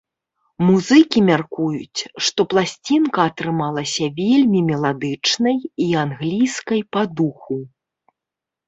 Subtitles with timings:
[0.67, 1.99] Музыкі мяркуюць,
[2.29, 7.55] што пласцінка атрымалася вельмі меладычнай і англійскай па духу.